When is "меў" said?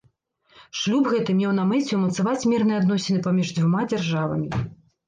1.43-1.53